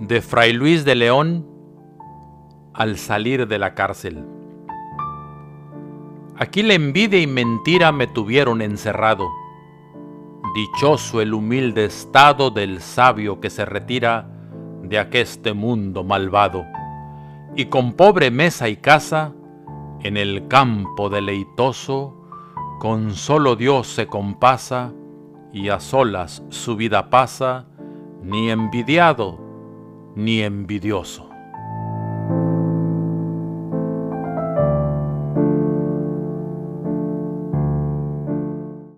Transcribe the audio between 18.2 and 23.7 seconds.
mesa y casa, en el campo deleitoso, con solo